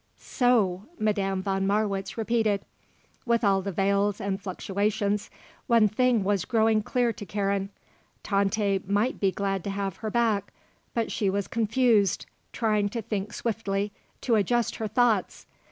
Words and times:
"So," 0.17 0.85
Madame 0.97 1.43
von 1.43 1.67
Marwitz 1.67 2.17
repeated. 2.17 2.65
With 3.23 3.43
all 3.43 3.61
the 3.61 3.71
veils 3.71 4.19
and 4.19 4.41
fluctuations, 4.41 5.29
one 5.67 5.87
thing 5.87 6.23
was 6.23 6.43
growing 6.43 6.81
clear 6.81 7.13
to 7.13 7.23
Karen. 7.23 7.69
Tante 8.23 8.79
might 8.87 9.19
be 9.19 9.31
glad 9.31 9.63
to 9.65 9.69
have 9.69 9.97
her 9.97 10.09
back; 10.09 10.53
but 10.95 11.11
she 11.11 11.29
was 11.29 11.47
confused, 11.47 12.25
trying 12.51 12.89
to 12.89 13.01
think 13.03 13.31
swiftly, 13.31 13.91
to 14.21 14.33
adjust 14.33 14.77
her 14.77 14.87
thoughts. 14.87 15.45